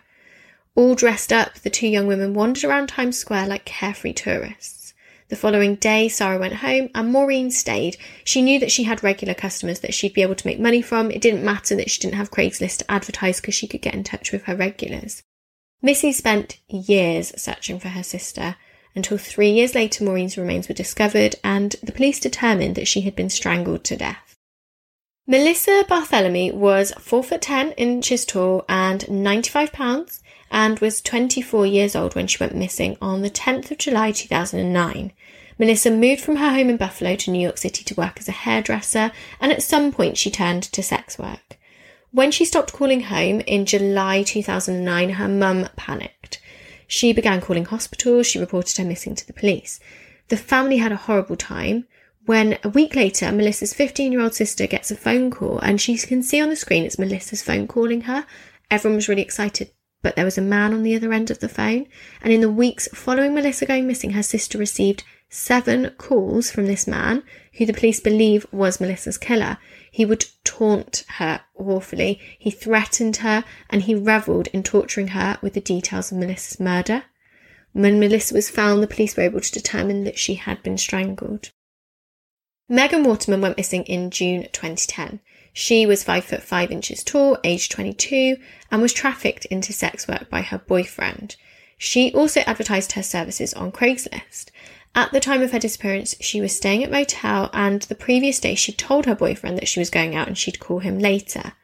[0.76, 4.92] All dressed up, the two young women wandered around Times Square like carefree tourists.
[5.28, 7.96] The following day, Sarah went home and Maureen stayed.
[8.24, 11.10] She knew that she had regular customers that she'd be able to make money from.
[11.10, 14.04] It didn't matter that she didn't have Craigslist to advertise because she could get in
[14.04, 15.22] touch with her regulars.
[15.80, 18.56] Missy spent years searching for her sister
[18.94, 23.16] until three years later Maureen's remains were discovered and the police determined that she had
[23.16, 24.36] been strangled to death.
[25.26, 31.96] Melissa Barthelemy was 4 foot 10 inches tall and 95 pounds and was 24 years
[31.96, 35.12] old when she went missing on the 10th of July 2009.
[35.58, 38.32] Melissa moved from her home in Buffalo to New York City to work as a
[38.32, 41.58] hairdresser and at some point she turned to sex work.
[42.12, 46.40] When she stopped calling home in July 2009, her mum panicked.
[46.86, 49.80] She began calling hospitals, she reported her missing to the police.
[50.28, 51.86] The family had a horrible time
[52.26, 55.96] when a week later, Melissa's 15 year old sister gets a phone call and she
[55.96, 58.26] can see on the screen it's Melissa's phone calling her.
[58.68, 59.70] Everyone was really excited,
[60.06, 61.84] but there was a man on the other end of the phone.
[62.22, 66.86] And in the weeks following Melissa going missing, her sister received seven calls from this
[66.86, 69.58] man, who the police believe was Melissa's killer.
[69.90, 75.54] He would taunt her awfully, he threatened her, and he revelled in torturing her with
[75.54, 77.02] the details of Melissa's murder.
[77.72, 81.50] When Melissa was found, the police were able to determine that she had been strangled.
[82.68, 85.18] Megan Waterman went missing in June 2010.
[85.58, 88.36] She was 5 foot 5 inches tall, aged 22,
[88.70, 91.36] and was trafficked into sex work by her boyfriend.
[91.78, 94.50] She also advertised her services on Craigslist.
[94.94, 98.54] At the time of her disappearance, she was staying at motel, and the previous day
[98.54, 101.54] she told her boyfriend that she was going out and she'd call him later.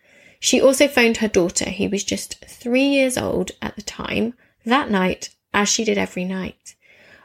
[0.41, 4.33] She also phoned her daughter, who was just three years old at the time,
[4.65, 6.77] that night, as she did every night.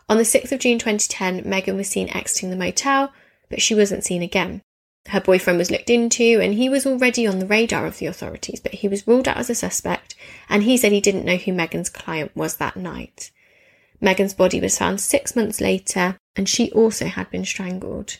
[0.09, 3.13] On the 6th of June 2010, Megan was seen exiting the motel,
[3.49, 4.63] but she wasn't seen again.
[5.09, 8.59] Her boyfriend was looked into and he was already on the radar of the authorities,
[8.59, 10.15] but he was ruled out as a suspect
[10.49, 13.31] and he said he didn't know who Megan's client was that night.
[13.99, 18.19] Megan's body was found six months later, and she also had been strangled.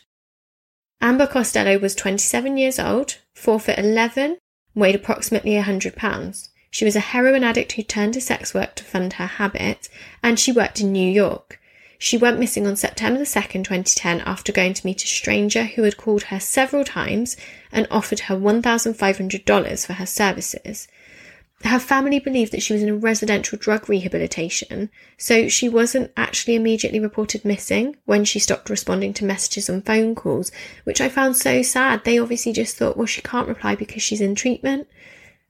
[1.00, 4.38] Amber Costello was 27 years old, 4 foot 11,
[4.74, 6.50] weighed approximately 100 pounds.
[6.70, 9.88] She was a heroin addict who turned to sex work to fund her habit,
[10.22, 11.60] and she worked in New York.
[12.00, 15.96] She went missing on September 2nd, 2010, after going to meet a stranger who had
[15.96, 17.36] called her several times
[17.72, 20.86] and offered her $1,500 for her services.
[21.64, 26.54] Her family believed that she was in a residential drug rehabilitation, so she wasn't actually
[26.54, 30.52] immediately reported missing when she stopped responding to messages and phone calls,
[30.84, 32.04] which I found so sad.
[32.04, 34.86] They obviously just thought, well, she can't reply because she's in treatment,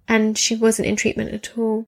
[0.09, 1.87] and she wasn't in treatment at all.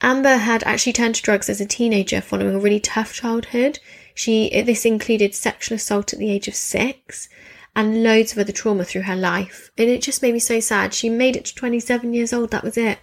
[0.00, 3.80] Amber had actually turned to drugs as a teenager following a really tough childhood.
[4.14, 7.28] She this included sexual assault at the age of 6
[7.74, 9.70] and loads of other trauma through her life.
[9.76, 10.94] And it just made me so sad.
[10.94, 12.98] She made it to 27 years old, that was it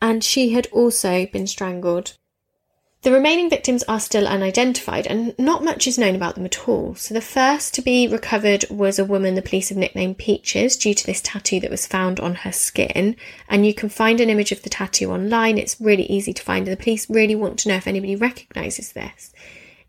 [0.00, 2.16] and she had also been strangled.
[3.02, 6.94] The remaining victims are still unidentified, and not much is known about them at all.
[6.96, 10.94] So, the first to be recovered was a woman the police have nicknamed Peaches due
[10.94, 13.14] to this tattoo that was found on her skin.
[13.48, 16.66] And you can find an image of the tattoo online, it's really easy to find,
[16.66, 19.32] the police really want to know if anybody recognises this.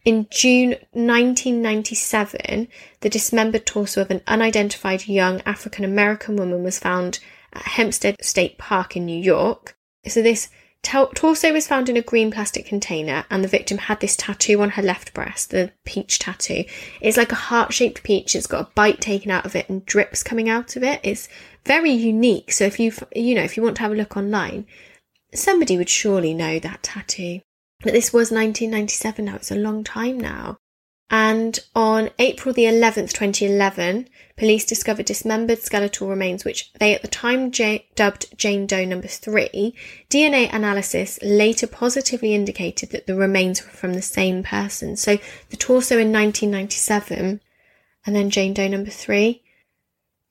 [0.05, 2.67] In June 1997,
[3.01, 7.19] the dismembered torso of an unidentified young African American woman was found
[7.51, 9.75] at Hempstead State Park in New York.
[10.07, 10.49] So this
[10.87, 14.71] torso was found in a green plastic container, and the victim had this tattoo on
[14.71, 16.63] her left breast, the peach tattoo.
[17.01, 18.35] It's like a heart shaped peach.
[18.35, 20.99] It's got a bite taken out of it and drips coming out of it.
[21.03, 21.29] It's
[21.65, 22.51] very unique.
[22.51, 24.65] So if you you know if you want to have a look online,
[25.33, 27.41] somebody would surely know that tattoo.
[27.81, 29.35] But this was 1997 now.
[29.35, 30.57] It's a long time now.
[31.09, 37.07] And on April the 11th, 2011, police discovered dismembered skeletal remains, which they at the
[37.07, 39.73] time J- dubbed Jane Doe number three.
[40.09, 44.97] DNA analysis later positively indicated that the remains were from the same person.
[44.97, 45.17] So
[45.49, 47.39] the torso in 1997
[48.05, 49.43] and then Jane Doe number three.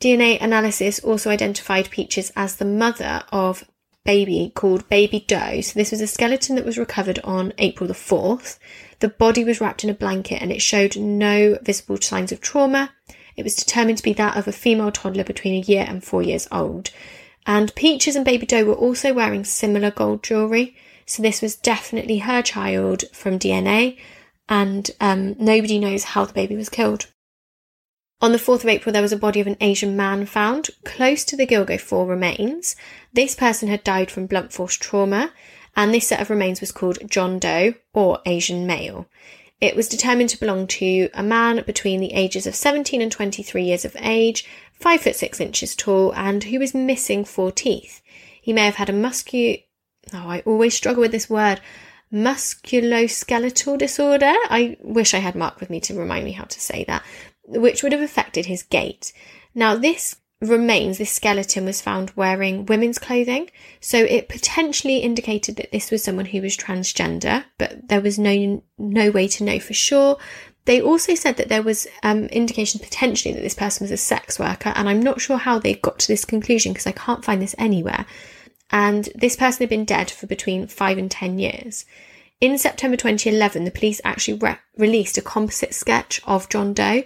[0.00, 3.64] DNA analysis also identified Peaches as the mother of
[4.04, 5.62] baby called Baby Doe.
[5.62, 8.58] So this was a skeleton that was recovered on April the 4th.
[9.00, 12.92] The body was wrapped in a blanket and it showed no visible signs of trauma.
[13.36, 16.22] It was determined to be that of a female toddler between a year and four
[16.22, 16.90] years old.
[17.46, 20.76] And Peaches and Baby Doe were also wearing similar gold jewellery.
[21.04, 23.96] So this was definitely her child from DNA,
[24.48, 27.06] and um, nobody knows how the baby was killed.
[28.20, 31.22] On the 4th of April, there was a body of an Asian man found close
[31.26, 32.74] to the Gilgo 4 remains.
[33.12, 35.32] This person had died from blunt force trauma,
[35.76, 39.06] and this set of remains was called John Doe or Asian male.
[39.60, 43.62] It was determined to belong to a man between the ages of 17 and 23
[43.62, 48.02] years of age, 5 foot 6 inches tall, and who was missing four teeth.
[48.40, 49.62] He may have had a muscu.
[50.12, 51.60] Oh, I always struggle with this word.
[52.12, 54.32] Musculoskeletal disorder.
[54.50, 57.02] I wish I had Mark with me to remind me how to say that
[57.46, 59.12] which would have affected his gait.
[59.54, 65.72] Now, this remains, this skeleton was found wearing women's clothing, so it potentially indicated that
[65.72, 69.74] this was someone who was transgender, but there was no no way to know for
[69.74, 70.18] sure.
[70.66, 74.38] They also said that there was um, indication potentially that this person was a sex
[74.38, 77.40] worker, and I'm not sure how they got to this conclusion because I can't find
[77.40, 78.04] this anywhere.
[78.70, 81.86] And this person had been dead for between five and ten years.
[82.40, 87.04] In September 2011, the police actually re- released a composite sketch of John Doe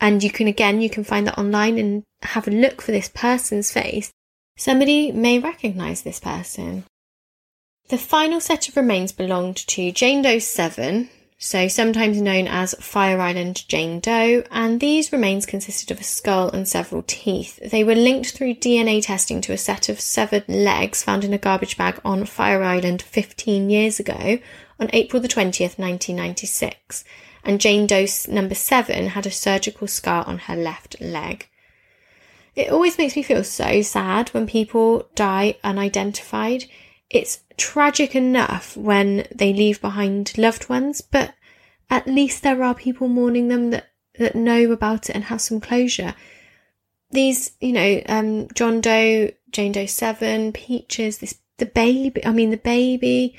[0.00, 3.08] and you can, again, you can find that online and have a look for this
[3.08, 4.10] person's face.
[4.56, 6.84] Somebody may recognize this person.
[7.88, 13.20] The final set of remains belonged to Jane Doe 7, so sometimes known as Fire
[13.20, 17.60] Island Jane Doe, and these remains consisted of a skull and several teeth.
[17.70, 21.38] They were linked through DNA testing to a set of severed legs found in a
[21.38, 24.38] garbage bag on Fire Island 15 years ago
[24.80, 27.04] on April the 20th, 1996
[27.46, 31.48] and Jane Doe number seven had a surgical scar on her left leg.
[32.56, 36.64] It always makes me feel so sad when people die unidentified.
[37.08, 41.34] It's tragic enough when they leave behind loved ones, but
[41.88, 45.60] at least there are people mourning them that, that know about it and have some
[45.60, 46.14] closure.
[47.12, 52.50] These, you know, um, John Doe, Jane Doe 7, Peaches, this, the baby, I mean,
[52.50, 53.36] the baby,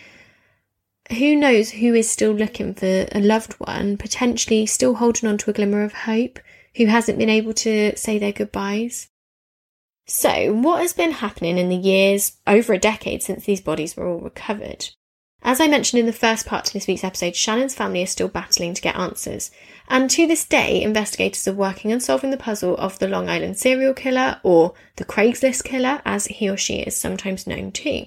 [1.11, 5.49] who knows who is still looking for a loved one, potentially still holding on to
[5.49, 6.39] a glimmer of hope,
[6.75, 9.09] who hasn't been able to say their goodbyes.
[10.05, 14.07] So, what has been happening in the years over a decade since these bodies were
[14.07, 14.89] all recovered?
[15.43, 18.27] As I mentioned in the first part of this week's episode, Shannon's family is still
[18.27, 19.51] battling to get answers.
[19.87, 23.57] And to this day, investigators are working on solving the puzzle of the Long Island
[23.57, 28.05] serial killer, or the Craigslist killer, as he or she is sometimes known too.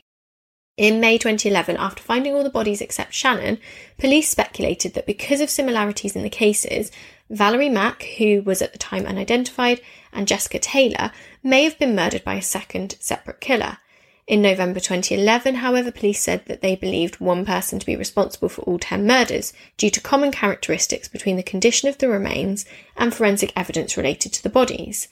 [0.81, 3.59] In May 2011, after finding all the bodies except Shannon,
[3.99, 6.91] police speculated that because of similarities in the cases,
[7.29, 11.13] Valerie Mack, who was at the time unidentified, and Jessica Taylor
[11.43, 13.77] may have been murdered by a second separate killer.
[14.27, 18.63] In November 2011, however, police said that they believed one person to be responsible for
[18.63, 22.65] all 10 murders due to common characteristics between the condition of the remains
[22.97, 25.09] and forensic evidence related to the bodies.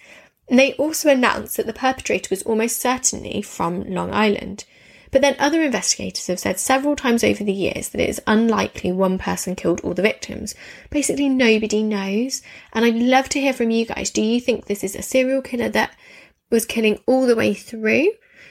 [0.49, 4.65] And they also announced that the perpetrator was almost certainly from Long Island.
[5.11, 8.93] But then other investigators have said several times over the years that it is unlikely
[8.93, 10.55] one person killed all the victims.
[10.91, 12.43] Basically, nobody knows.
[12.73, 14.11] And I'd love to hear from you guys.
[14.11, 15.97] Do you think this is a serial killer that
[16.51, 18.11] was killing all the way through?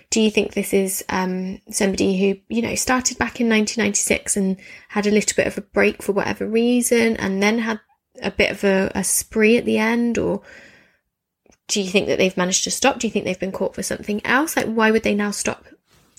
[0.10, 4.58] Do you think this is um, somebody who, you know, started back in 1996 and
[4.90, 7.82] had a little bit of a break for whatever reason and then had
[8.22, 10.18] a bit of a, a spree at the end?
[10.18, 10.42] Or
[11.68, 13.00] do you think that they've managed to stop?
[13.00, 14.56] Do you think they've been caught for something else?
[14.56, 15.66] Like, why would they now stop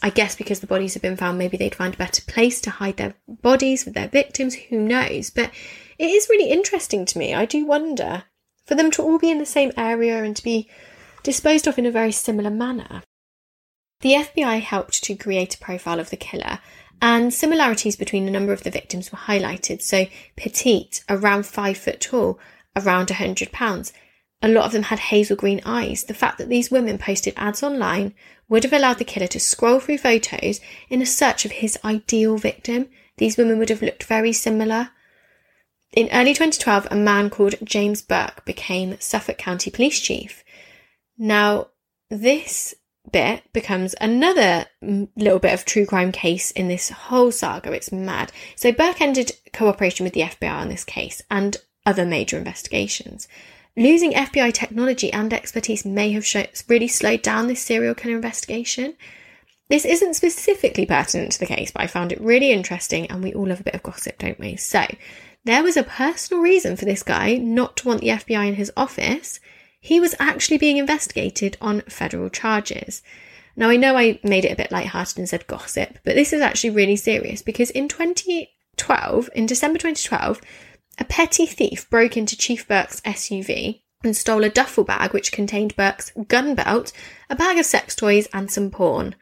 [0.03, 2.71] I guess because the bodies have been found, maybe they'd find a better place to
[2.71, 5.31] hide their bodies with their victims, who knows?
[5.31, 5.51] But
[5.99, 7.35] it is really interesting to me.
[7.35, 8.25] I do wonder
[8.65, 10.69] for them to all be in the same area and to be
[11.23, 13.03] disposed of in a very similar manner.
[14.01, 16.61] The FBI helped to create a profile of the killer,
[17.03, 19.83] and similarities between a number of the victims were highlighted.
[19.83, 20.07] So,
[20.37, 22.39] petite, around five foot tall,
[22.77, 23.93] around 100 pounds,
[24.40, 26.05] a lot of them had hazel green eyes.
[26.05, 28.14] The fact that these women posted ads online
[28.48, 32.37] would have allowed the killer to scroll through photos in a search of his ideal
[32.37, 32.88] victim.
[33.16, 34.90] These women would have looked very similar.
[35.92, 40.44] In early 2012, a man called James Burke became Suffolk County Police Chief.
[41.16, 41.69] Now,
[42.10, 42.75] this
[43.10, 47.73] bit becomes another little bit of true crime case in this whole saga.
[47.73, 48.33] It's mad.
[48.54, 51.56] So Burke ended cooperation with the FBI on this case and
[51.87, 53.27] other major investigations.
[53.79, 56.26] Losing FBI technology and expertise may have
[56.66, 58.96] really slowed down this serial killer investigation.
[59.68, 63.33] This isn't specifically pertinent to the case, but I found it really interesting, and we
[63.33, 64.56] all love a bit of gossip, don't we?
[64.56, 64.85] So,
[65.44, 68.72] there was a personal reason for this guy not to want the FBI in his
[68.76, 69.38] office.
[69.79, 73.00] He was actually being investigated on federal charges.
[73.54, 76.40] Now, I know I made it a bit light-hearted and said gossip, but this is
[76.40, 80.40] actually really serious because in 2012, in December 2012,
[80.99, 85.77] a petty thief broke into Chief Burke's SUV and stole a duffel bag which contained
[85.77, 86.92] Burke's gun belt,
[87.29, 89.15] a bag of sex toys, and some porn.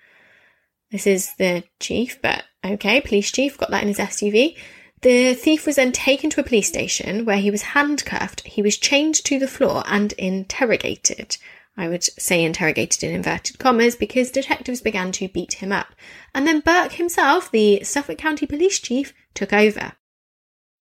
[0.90, 4.56] This is the chief, but okay, police chief got that in his SUV.
[5.02, 8.78] The thief was then taken to a police station where he was handcuffed, he was
[8.78, 11.36] chained to the floor and interrogated.
[11.76, 15.88] I would say interrogated in inverted commas because detectives began to beat him up.
[16.34, 19.92] And then Burke himself, the Suffolk County Police Chief, took over.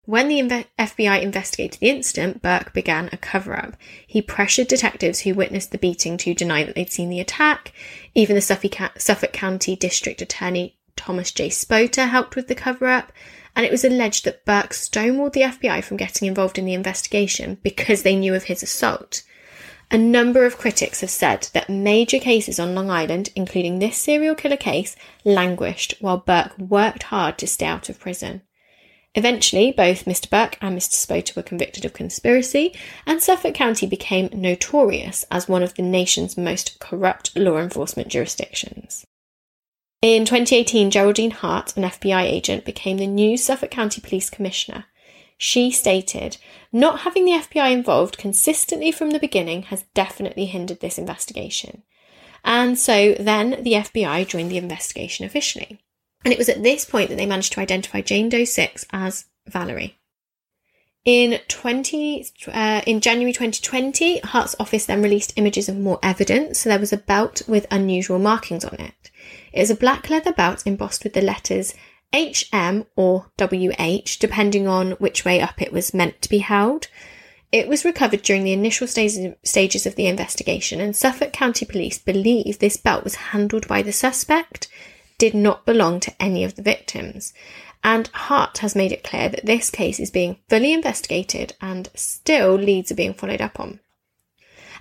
[0.07, 3.75] When the FBI investigated the incident, Burke began a cover up.
[4.07, 7.73] He pressured detectives who witnessed the beating to deny that they'd seen the attack.
[8.15, 8.43] Even the
[8.99, 11.49] Suffolk County District Attorney Thomas J.
[11.49, 13.13] Spota helped with the cover up.
[13.57, 17.57] And it was alleged that Burke stonewalled the FBI from getting involved in the investigation
[17.63, 19.23] because they knew of his assault.
[19.91, 24.35] A number of critics have said that major cases on Long Island, including this serial
[24.35, 28.43] killer case, languished while Burke worked hard to stay out of prison.
[29.15, 30.29] Eventually, both Mr.
[30.29, 30.95] Burke and Mr.
[30.95, 32.75] Spota were convicted of conspiracy,
[33.07, 39.07] and Suffolk County became notorious as one of the nation's most corrupt law enforcement jurisdictions.
[40.03, 44.87] In 2018, Geraldine Hart, an FBI agent, became the new Suffolk County Police Commissioner.
[45.39, 46.37] She stated,
[46.73, 51.85] Not having the FBI involved consistently from the beginning has definitely hindered this investigation.
[52.45, 55.84] And so then the FBI joined the investigation officially.
[56.25, 59.27] And it was at this point that they managed to identify Jane Doe 6 as
[59.47, 59.99] Valerie.
[61.05, 66.61] In 20, uh, in January 2020, Hart's office then released images of more evidence.
[66.61, 69.11] So there was a belt with unusual markings on it.
[69.53, 71.75] It was a black leather belt embossed with the letters
[72.15, 76.89] HM or WH, depending on which way up it was meant to be held.
[77.53, 82.59] It was recovered during the initial stages of the investigation, and Suffolk County Police believe
[82.59, 84.69] this belt was handled by the suspect
[85.19, 87.33] did not belong to any of the victims.
[87.83, 92.55] And Hart has made it clear that this case is being fully investigated and still
[92.55, 93.81] leads are being followed up on.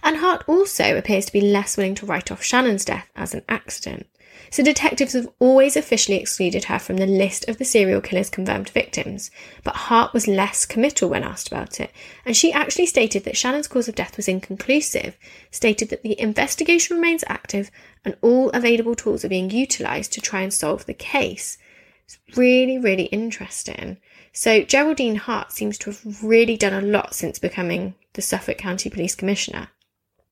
[0.01, 3.43] And Hart also appears to be less willing to write off Shannon's death as an
[3.47, 4.07] accident.
[4.53, 8.69] So detectives have always officially excluded her from the list of the serial killer's confirmed
[8.69, 9.31] victims,
[9.63, 11.91] but Hart was less committal when asked about it,
[12.23, 15.17] and she actually stated that Shannon's cause of death was inconclusive,
[15.49, 17.71] stated that the investigation remains active
[18.05, 21.57] and all available tools are being utilised to try and solve the case.
[22.05, 23.97] It's really, really interesting.
[24.33, 28.91] So Geraldine Hart seems to have really done a lot since becoming the Suffolk County
[28.91, 29.69] Police Commissioner.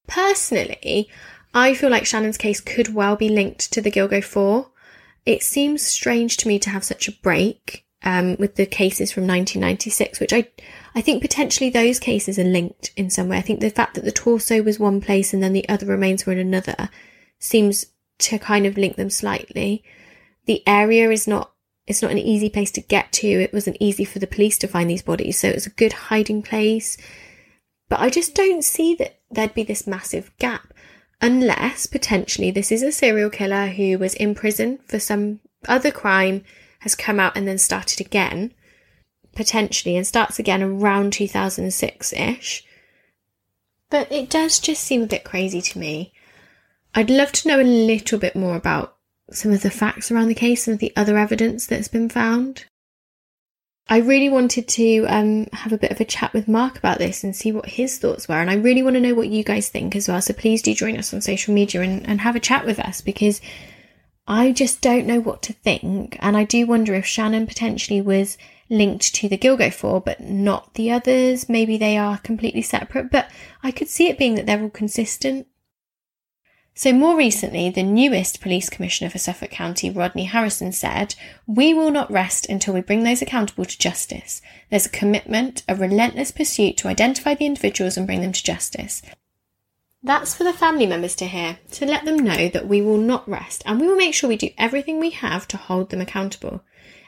[0.06, 1.10] Personally,
[1.54, 4.70] I feel like Shannon's case could well be linked to the Gilgo 4.
[5.26, 9.24] It seems strange to me to have such a break um, with the cases from
[9.24, 10.48] 1996, which I,
[10.96, 13.38] I think potentially those cases are linked in some way.
[13.38, 16.26] I think the fact that the torso was one place and then the other remains
[16.26, 16.90] were in another
[17.38, 17.88] seems
[18.20, 19.84] to kind of link them slightly.
[20.46, 21.52] The area is not
[21.88, 23.28] it's not an easy place to get to.
[23.28, 25.94] It wasn't easy for the police to find these bodies, so it was a good
[25.94, 26.96] hiding place.
[27.90, 30.71] But I just don't see that there'd be this massive gap
[31.22, 36.44] unless potentially this is a serial killer who was in prison for some other crime,
[36.80, 38.54] has come out and then started again,
[39.36, 42.66] potentially, and starts again around 2006 ish.
[43.90, 46.14] But it does just seem a bit crazy to me.
[46.96, 48.98] I'd love to know a little bit more about
[49.32, 52.66] some of the facts around the case, some of the other evidence that's been found.
[53.92, 57.26] I really wanted to um, have a bit of a chat with Mark about this
[57.26, 58.36] and see what his thoughts were.
[58.36, 60.22] And I really want to know what you guys think as well.
[60.22, 63.02] So please do join us on social media and, and have a chat with us
[63.02, 63.42] because
[64.26, 66.16] I just don't know what to think.
[66.22, 68.38] And I do wonder if Shannon potentially was
[68.70, 71.50] linked to the Gilgo 4, but not the others.
[71.50, 73.30] Maybe they are completely separate, but
[73.62, 75.48] I could see it being that they're all consistent.
[76.74, 81.16] So, more recently, the newest police commissioner for Suffolk County, Rodney Harrison, said,
[81.46, 84.42] We will not rest until we bring those accountable to justice.
[84.70, 89.02] There's a commitment, a relentless pursuit to identify the individuals and bring them to justice.
[90.02, 93.30] That's for the family members to hear, to let them know that we will not
[93.30, 96.64] rest and we will make sure we do everything we have to hold them accountable.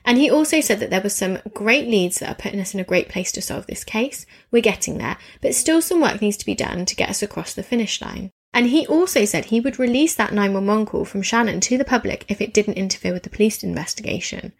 [0.05, 2.80] And he also said that there were some great leads that are putting us in
[2.80, 4.26] a great place to solve this case.
[4.51, 7.53] We're getting there, but still some work needs to be done to get us across
[7.53, 8.32] the finish line.
[8.53, 12.25] And he also said he would release that 911 call from Shannon to the public
[12.27, 14.53] if it didn't interfere with the police investigation.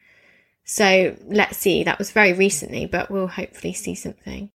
[0.66, 4.50] So let's see, that was very recently, but we'll hopefully see something.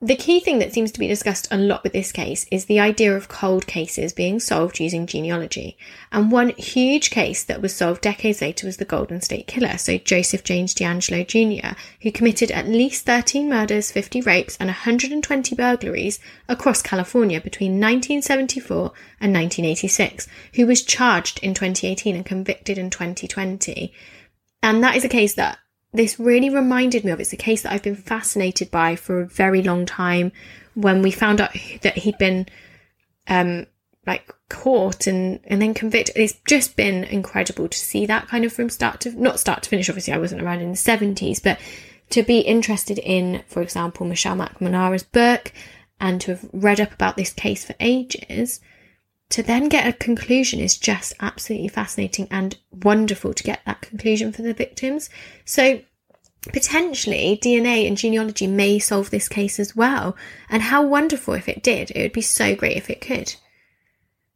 [0.00, 2.78] The key thing that seems to be discussed a lot with this case is the
[2.78, 5.76] idea of cold cases being solved using genealogy.
[6.12, 9.98] And one huge case that was solved decades later was the Golden State Killer, so
[9.98, 16.20] Joseph James DeAngelo Jr., who committed at least 13 murders, 50 rapes, and 120 burglaries
[16.48, 23.92] across California between 1974 and 1986, who was charged in 2018 and convicted in 2020.
[24.62, 25.58] And that is a case that
[25.92, 27.20] this really reminded me of.
[27.20, 30.32] It's a case that I've been fascinated by for a very long time.
[30.74, 31.50] when we found out
[31.82, 32.46] that he'd been
[33.26, 33.66] um,
[34.06, 36.16] like caught and and then convicted.
[36.16, 39.68] It's just been incredible to see that kind of from start to not start to
[39.68, 39.88] finish.
[39.88, 41.58] Obviously, I wasn't around in the seventies, but
[42.10, 45.52] to be interested in, for example, Michelle McNamara's book
[46.00, 48.60] and to have read up about this case for ages,
[49.30, 54.32] to then get a conclusion is just absolutely fascinating and wonderful to get that conclusion
[54.32, 55.10] for the victims.
[55.44, 55.80] So
[56.52, 60.16] potentially DNA and genealogy may solve this case as well.
[60.48, 61.90] And how wonderful if it did.
[61.90, 63.34] It would be so great if it could.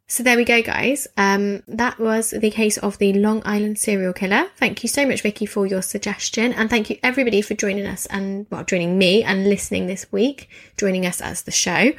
[0.08, 1.08] So there we go, guys.
[1.16, 4.50] Um, that was the case of the Long Island serial killer.
[4.58, 8.04] Thank you so much, Vicky, for your suggestion, and thank you everybody for joining us
[8.06, 11.92] and well, joining me and listening this week, joining us as the show.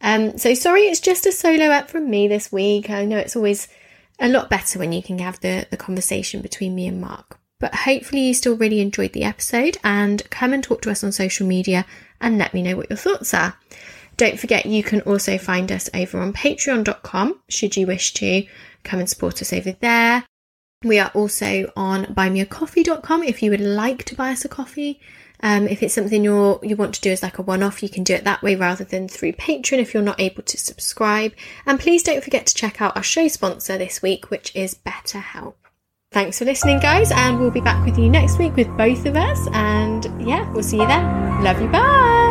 [0.00, 2.90] Um, so sorry, it's just a solo app from me this week.
[2.90, 3.68] I know it's always
[4.18, 7.38] a lot better when you can have the the conversation between me and Mark.
[7.58, 11.12] But hopefully, you still really enjoyed the episode and come and talk to us on
[11.12, 11.84] social media
[12.20, 13.56] and let me know what your thoughts are.
[14.16, 18.46] Don't forget, you can also find us over on patreon.com should you wish to
[18.84, 20.24] come and support us over there.
[20.82, 25.00] We are also on buymeacoffee.com if you would like to buy us a coffee.
[25.42, 28.04] Um, if it's something you you want to do as like a one-off, you can
[28.04, 31.32] do it that way rather than through Patreon if you're not able to subscribe.
[31.66, 35.54] And please don't forget to check out our show sponsor this week, which is BetterHelp.
[36.12, 39.16] Thanks for listening, guys, and we'll be back with you next week with both of
[39.16, 39.46] us.
[39.52, 41.44] And yeah, we'll see you then.
[41.44, 41.68] Love you.
[41.68, 42.29] Bye.